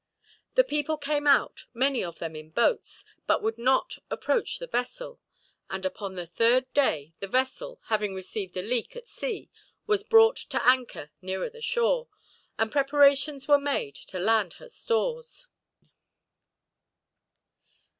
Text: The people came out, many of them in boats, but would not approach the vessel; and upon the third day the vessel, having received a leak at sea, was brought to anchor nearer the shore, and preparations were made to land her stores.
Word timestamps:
The 0.55 0.63
people 0.63 0.97
came 0.97 1.27
out, 1.27 1.67
many 1.75 2.03
of 2.03 2.17
them 2.17 2.35
in 2.35 2.49
boats, 2.49 3.05
but 3.27 3.43
would 3.43 3.59
not 3.59 3.99
approach 4.09 4.57
the 4.57 4.65
vessel; 4.65 5.19
and 5.69 5.85
upon 5.85 6.15
the 6.15 6.25
third 6.25 6.65
day 6.73 7.13
the 7.19 7.27
vessel, 7.27 7.79
having 7.85 8.15
received 8.15 8.57
a 8.57 8.63
leak 8.63 8.95
at 8.95 9.07
sea, 9.07 9.51
was 9.85 10.03
brought 10.03 10.37
to 10.37 10.67
anchor 10.67 11.11
nearer 11.21 11.51
the 11.51 11.61
shore, 11.61 12.07
and 12.57 12.71
preparations 12.71 13.47
were 13.47 13.59
made 13.61 13.93
to 13.93 14.17
land 14.17 14.53
her 14.53 14.69
stores. 14.69 15.45